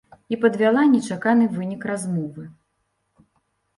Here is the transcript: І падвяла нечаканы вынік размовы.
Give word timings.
І 0.35 0.37
падвяла 0.45 0.85
нечаканы 0.93 1.45
вынік 1.57 1.81
размовы. 1.93 2.49